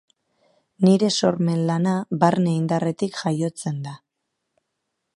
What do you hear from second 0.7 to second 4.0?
Nire sormen-lana barne-indarretik jaiotzen da.